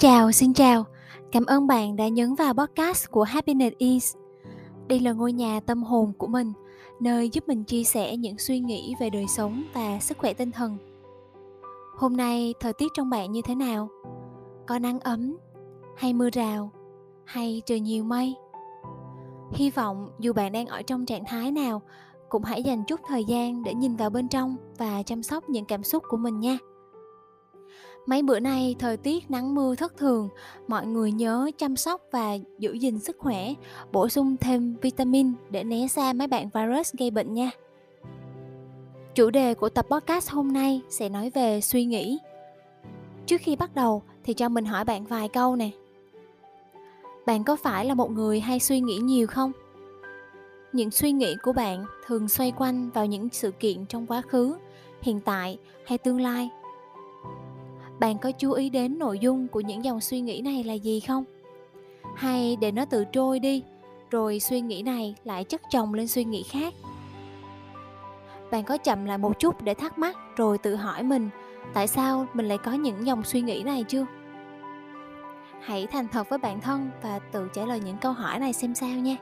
[0.00, 0.84] chào, xin chào.
[1.32, 4.16] Cảm ơn bạn đã nhấn vào podcast của Happiness Is.
[4.88, 6.52] Đây là ngôi nhà tâm hồn của mình,
[7.00, 10.50] nơi giúp mình chia sẻ những suy nghĩ về đời sống và sức khỏe tinh
[10.50, 10.76] thần.
[11.96, 13.88] Hôm nay thời tiết trong bạn như thế nào?
[14.66, 15.36] Có nắng ấm
[15.96, 16.70] hay mưa rào
[17.24, 18.34] hay trời nhiều mây?
[19.52, 21.82] Hy vọng dù bạn đang ở trong trạng thái nào,
[22.28, 25.64] cũng hãy dành chút thời gian để nhìn vào bên trong và chăm sóc những
[25.64, 26.58] cảm xúc của mình nha.
[28.10, 30.28] Mấy bữa nay thời tiết nắng mưa thất thường,
[30.68, 33.54] mọi người nhớ chăm sóc và giữ gìn sức khỏe,
[33.92, 37.50] bổ sung thêm vitamin để né xa mấy bạn virus gây bệnh nha.
[39.14, 42.18] Chủ đề của tập podcast hôm nay sẽ nói về suy nghĩ.
[43.26, 45.70] Trước khi bắt đầu thì cho mình hỏi bạn vài câu nè.
[47.26, 49.52] Bạn có phải là một người hay suy nghĩ nhiều không?
[50.72, 54.56] Những suy nghĩ của bạn thường xoay quanh vào những sự kiện trong quá khứ,
[55.02, 56.50] hiện tại hay tương lai
[58.00, 61.00] bạn có chú ý đến nội dung của những dòng suy nghĩ này là gì
[61.00, 61.24] không?
[62.16, 63.62] Hay để nó tự trôi đi,
[64.10, 66.74] rồi suy nghĩ này lại chất chồng lên suy nghĩ khác?
[68.50, 71.28] Bạn có chậm lại một chút để thắc mắc rồi tự hỏi mình,
[71.74, 74.06] tại sao mình lại có những dòng suy nghĩ này chưa?
[75.60, 78.74] Hãy thành thật với bản thân và tự trả lời những câu hỏi này xem
[78.74, 79.16] sao nha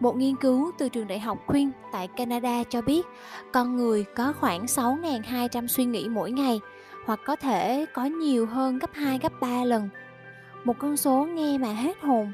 [0.00, 3.06] một nghiên cứu từ trường đại học Queen tại Canada cho biết
[3.52, 6.60] con người có khoảng 6.200 suy nghĩ mỗi ngày
[7.04, 9.88] hoặc có thể có nhiều hơn gấp 2 gấp 3 lần.
[10.64, 12.32] Một con số nghe mà hết hồn.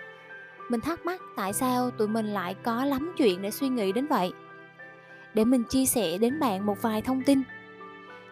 [0.69, 4.07] Mình thắc mắc tại sao tụi mình lại có lắm chuyện để suy nghĩ đến
[4.07, 4.33] vậy.
[5.35, 7.43] Để mình chia sẻ đến bạn một vài thông tin.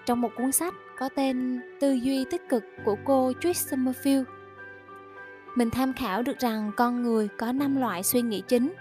[0.06, 4.24] Trong một cuốn sách có tên Tư duy tích cực của cô Trish Summerfield,
[5.54, 8.72] mình tham khảo được rằng con người có 5 loại suy nghĩ chính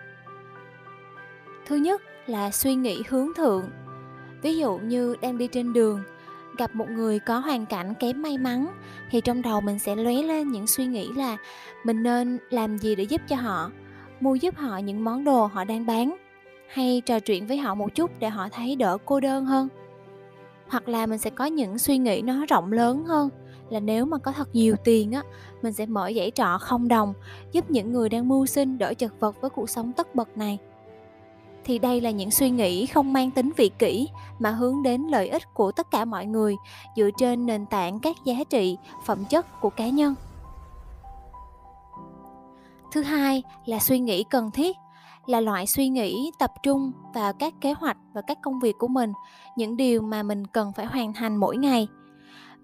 [1.65, 3.69] thứ nhất là suy nghĩ hướng thượng.
[4.41, 6.03] Ví dụ như đang đi trên đường,
[6.57, 8.67] gặp một người có hoàn cảnh kém may mắn,
[9.11, 11.37] thì trong đầu mình sẽ lóe lên những suy nghĩ là
[11.83, 13.71] mình nên làm gì để giúp cho họ,
[14.19, 16.17] mua giúp họ những món đồ họ đang bán,
[16.67, 19.67] hay trò chuyện với họ một chút để họ thấy đỡ cô đơn hơn.
[20.67, 23.29] Hoặc là mình sẽ có những suy nghĩ nó rộng lớn hơn,
[23.69, 25.23] là nếu mà có thật nhiều tiền á,
[25.61, 27.13] mình sẽ mở dãy trọ không đồng,
[27.51, 30.59] giúp những người đang mưu sinh đỡ chật vật với cuộc sống tất bật này
[31.65, 34.07] thì đây là những suy nghĩ không mang tính vị kỷ
[34.39, 36.55] mà hướng đến lợi ích của tất cả mọi người
[36.95, 40.15] dựa trên nền tảng các giá trị, phẩm chất của cá nhân.
[42.91, 44.77] Thứ hai là suy nghĩ cần thiết,
[45.25, 48.87] là loại suy nghĩ tập trung vào các kế hoạch và các công việc của
[48.87, 49.13] mình,
[49.57, 51.87] những điều mà mình cần phải hoàn thành mỗi ngày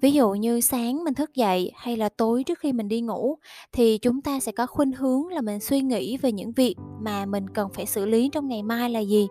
[0.02, 3.38] ví dụ như sáng mình thức dậy hay là tối trước khi mình đi ngủ,
[3.72, 7.26] thì chúng ta sẽ có khuynh hướng là mình suy nghĩ về những việc mà
[7.26, 9.28] mình cần phải xử lý trong ngày mai là gì.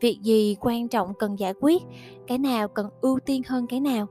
[0.00, 1.82] Việc gì quan trọng cần giải quyết,
[2.26, 4.06] cái nào cần ưu tiên hơn cái nào.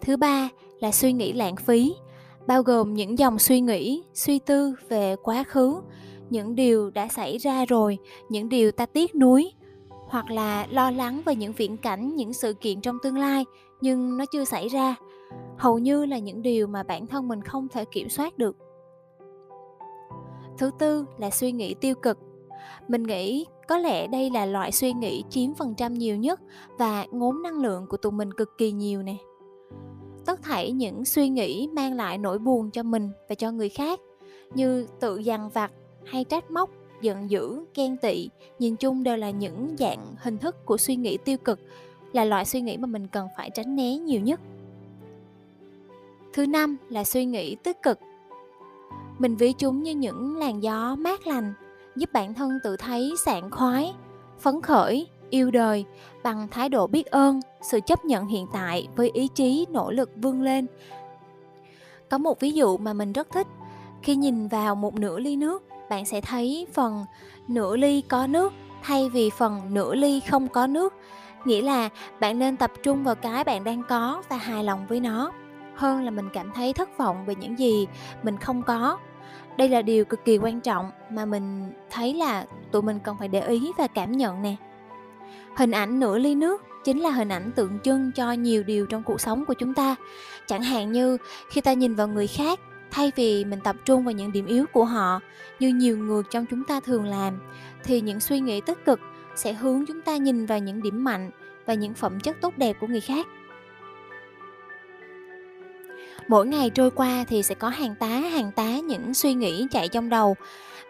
[0.00, 0.48] Thứ ba
[0.80, 1.94] là suy nghĩ lãng phí,
[2.46, 5.80] bao gồm những dòng suy nghĩ, suy tư về quá khứ.
[6.30, 7.98] Những điều đã xảy ra rồi,
[8.28, 9.52] những điều ta tiếc nuối
[10.12, 13.44] hoặc là lo lắng về những viễn cảnh, những sự kiện trong tương lai,
[13.80, 14.94] nhưng nó chưa xảy ra.
[15.58, 18.56] Hầu như là những điều mà bản thân mình không thể kiểm soát được.
[20.58, 22.18] Thứ tư là suy nghĩ tiêu cực.
[22.88, 26.40] Mình nghĩ có lẽ đây là loại suy nghĩ chiếm phần trăm nhiều nhất
[26.78, 29.16] và ngốn năng lượng của tụi mình cực kỳ nhiều nè.
[30.26, 34.00] Tất thảy những suy nghĩ mang lại nỗi buồn cho mình và cho người khác,
[34.54, 35.72] như tự dằn vặt
[36.04, 36.70] hay trách móc
[37.02, 41.16] giận dữ, ghen tị, nhìn chung đều là những dạng hình thức của suy nghĩ
[41.16, 41.60] tiêu cực,
[42.12, 44.40] là loại suy nghĩ mà mình cần phải tránh né nhiều nhất.
[46.32, 47.98] Thứ năm là suy nghĩ tích cực.
[49.18, 51.52] Mình ví chúng như những làn gió mát lành,
[51.96, 53.94] giúp bản thân tự thấy sảng khoái,
[54.40, 55.84] phấn khởi, yêu đời
[56.22, 60.10] bằng thái độ biết ơn, sự chấp nhận hiện tại với ý chí, nỗ lực
[60.16, 60.66] vươn lên.
[62.10, 63.46] Có một ví dụ mà mình rất thích,
[64.02, 67.04] khi nhìn vào một nửa ly nước bạn sẽ thấy phần
[67.48, 68.52] nửa ly có nước
[68.82, 70.94] thay vì phần nửa ly không có nước.
[71.44, 71.88] Nghĩa là
[72.20, 75.32] bạn nên tập trung vào cái bạn đang có và hài lòng với nó,
[75.74, 77.86] hơn là mình cảm thấy thất vọng về những gì
[78.22, 78.98] mình không có.
[79.56, 83.28] Đây là điều cực kỳ quan trọng mà mình thấy là tụi mình cần phải
[83.28, 84.56] để ý và cảm nhận nè.
[85.56, 89.02] Hình ảnh nửa ly nước chính là hình ảnh tượng trưng cho nhiều điều trong
[89.02, 89.96] cuộc sống của chúng ta.
[90.46, 91.18] Chẳng hạn như
[91.50, 92.60] khi ta nhìn vào người khác
[92.92, 95.20] thay vì mình tập trung vào những điểm yếu của họ,
[95.58, 97.38] như nhiều người trong chúng ta thường làm,
[97.84, 99.00] thì những suy nghĩ tích cực
[99.34, 101.30] sẽ hướng chúng ta nhìn vào những điểm mạnh
[101.66, 103.26] và những phẩm chất tốt đẹp của người khác.
[106.28, 109.88] Mỗi ngày trôi qua thì sẽ có hàng tá hàng tá những suy nghĩ chạy
[109.88, 110.36] trong đầu.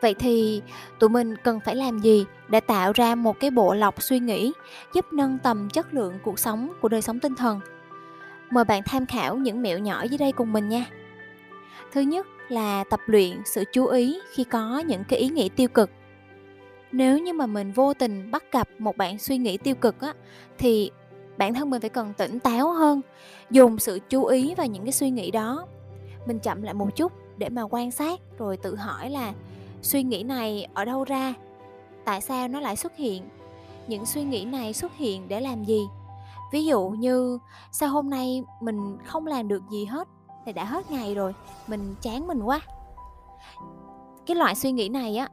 [0.00, 0.62] Vậy thì
[0.98, 4.52] tụi mình cần phải làm gì để tạo ra một cái bộ lọc suy nghĩ
[4.94, 7.60] giúp nâng tầm chất lượng cuộc sống, của đời sống tinh thần?
[8.50, 10.84] Mời bạn tham khảo những mẹo nhỏ dưới đây cùng mình nha.
[11.92, 15.68] Thứ nhất là tập luyện sự chú ý khi có những cái ý nghĩ tiêu
[15.68, 15.90] cực.
[16.92, 20.14] Nếu như mà mình vô tình bắt gặp một bạn suy nghĩ tiêu cực á
[20.58, 20.90] thì
[21.36, 23.00] bản thân mình phải cần tỉnh táo hơn,
[23.50, 25.66] dùng sự chú ý vào những cái suy nghĩ đó.
[26.26, 29.32] Mình chậm lại một chút để mà quan sát rồi tự hỏi là
[29.82, 31.34] suy nghĩ này ở đâu ra?
[32.04, 33.22] Tại sao nó lại xuất hiện?
[33.86, 35.80] Những suy nghĩ này xuất hiện để làm gì?
[36.52, 37.38] ví dụ như
[37.72, 40.08] sao hôm nay mình không làm được gì hết
[40.46, 41.34] thì đã hết ngày rồi,
[41.66, 42.60] mình chán mình quá.
[44.26, 45.28] Cái loại suy nghĩ này á,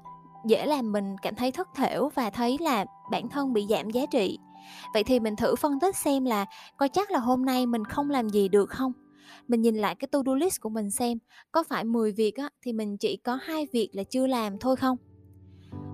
[0.46, 4.06] dễ làm mình cảm thấy thất thểu và thấy là bản thân bị giảm giá
[4.12, 4.40] trị.
[4.94, 6.46] Vậy thì mình thử phân tích xem là
[6.78, 8.92] coi chắc là hôm nay mình không làm gì được không?
[9.48, 11.18] Mình nhìn lại cái to do list của mình xem,
[11.52, 14.76] có phải 10 việc á, thì mình chỉ có hai việc là chưa làm thôi
[14.76, 14.98] không?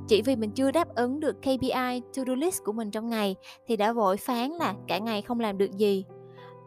[0.08, 3.36] Chỉ vì mình chưa đáp ứng được KPI to-do list của mình trong ngày,
[3.68, 6.06] thì đã vội phán là cả ngày không làm được gì.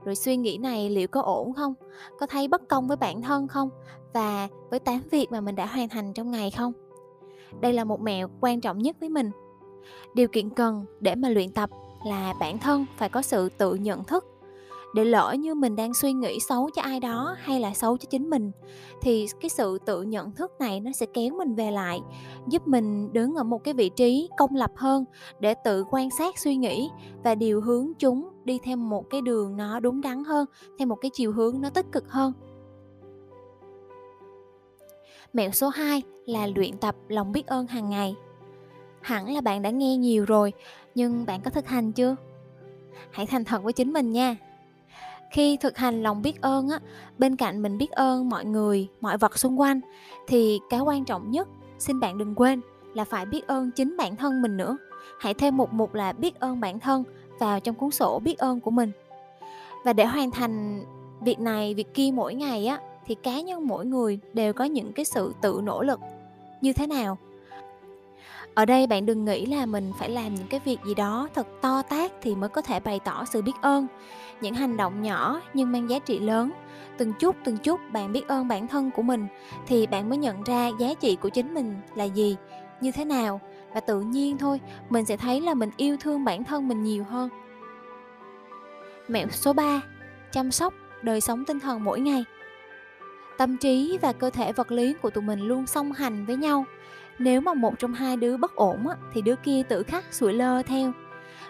[0.09, 1.75] Rồi suy nghĩ này liệu có ổn không?
[2.19, 3.71] Có thấy bất công với bản thân không?
[4.13, 6.73] Và với 8 việc mà mình đã hoàn thành trong ngày không?
[7.61, 9.31] Đây là một mẹo quan trọng nhất với mình.
[10.15, 11.71] Điều kiện cần để mà luyện tập
[12.07, 14.25] là bản thân phải có sự tự nhận thức
[14.95, 18.07] để lỡ như mình đang suy nghĩ xấu cho ai đó hay là xấu cho
[18.11, 18.51] chính mình
[19.01, 22.01] thì cái sự tự nhận thức này nó sẽ kéo mình về lại
[22.49, 25.05] giúp mình đứng ở một cái vị trí công lập hơn
[25.41, 26.91] để tự quan sát suy nghĩ
[27.25, 30.47] và điều hướng chúng đi theo một cái đường nó đúng đắn hơn
[30.79, 32.33] theo một cái chiều hướng nó tích cực hơn
[35.33, 38.17] Mẹo số 2 là luyện tập lòng biết ơn hàng ngày.
[39.01, 40.53] Hẳn là bạn đã nghe nhiều rồi,
[40.95, 42.17] nhưng bạn có thực hành chưa?
[43.11, 44.37] Hãy thành thật với chính mình nha
[45.31, 46.79] khi thực hành lòng biết ơn á,
[47.19, 49.81] bên cạnh mình biết ơn mọi người, mọi vật xung quanh,
[50.27, 51.49] thì cái quan trọng nhất,
[51.79, 52.61] xin bạn đừng quên,
[52.95, 54.77] là phải biết ơn chính bản thân mình nữa.
[55.21, 57.05] Hãy thêm một mục là biết ơn bản thân
[57.39, 58.93] vào trong cuốn sổ biết ơn của mình.
[59.85, 60.85] Và để hoàn thành
[61.21, 64.93] việc này, việc kia mỗi ngày á, thì cá nhân mỗi người đều có những
[64.93, 66.01] cái sự tự nỗ lực.
[66.61, 67.19] Như thế nào?
[68.59, 71.47] Ở đây bạn đừng nghĩ là mình phải làm những cái việc gì đó thật
[71.61, 73.87] to tát thì mới có thể bày tỏ sự biết ơn.
[74.41, 76.51] Những hành động nhỏ nhưng mang giá trị lớn.
[76.97, 79.27] Từng chút từng chút bạn biết ơn bản thân của mình
[79.67, 82.37] thì bạn mới nhận ra giá trị của chính mình là gì,
[82.81, 83.41] như thế nào.
[83.75, 87.05] Và tự nhiên thôi, mình sẽ thấy là mình yêu thương bản thân mình nhiều
[87.05, 87.29] hơn.
[89.09, 89.81] Mẹo số 3
[90.33, 92.25] chăm sóc đời sống tinh thần mỗi ngày.
[93.39, 96.65] Tâm trí và cơ thể vật lý của tụi mình luôn song hành với nhau
[97.19, 100.33] nếu mà một trong hai đứa bất ổn á, thì đứa kia tự khắc sủi
[100.33, 100.93] lơ theo.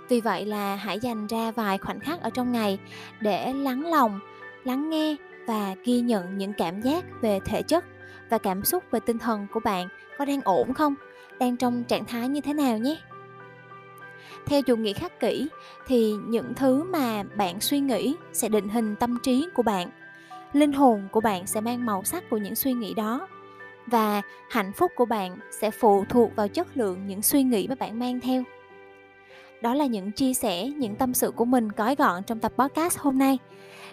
[0.09, 2.79] Vì vậy là hãy dành ra vài khoảnh khắc ở trong ngày
[3.21, 4.21] để lắng lòng
[4.65, 5.17] lắng nghe
[5.47, 7.85] và ghi nhận những cảm giác về thể chất
[8.31, 9.89] và cảm xúc về tinh thần của bạn
[10.19, 10.95] có đang ổn không
[11.39, 12.97] đang trong trạng thái như thế nào nhé.
[14.47, 15.49] Theo chủ nghĩa khắc kỷ
[15.87, 19.91] thì những thứ mà bạn suy nghĩ sẽ định hình tâm trí của bạn.
[20.53, 23.29] Linh hồn của bạn sẽ mang màu sắc của những suy nghĩ đó
[23.91, 27.75] và hạnh phúc của bạn sẽ phụ thuộc vào chất lượng những suy nghĩ mà
[27.75, 28.43] bạn mang theo.
[29.63, 32.99] Đó là những chia sẻ, những tâm sự của mình gói gọn trong tập podcast
[32.99, 33.39] hôm nay.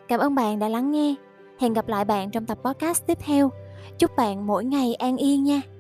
[0.08, 1.16] Cảm ơn bạn đã lắng nghe.
[1.60, 3.52] Hẹn gặp lại bạn trong tập podcast tiếp theo.
[3.98, 5.75] Chúc bạn mỗi ngày an yên nha!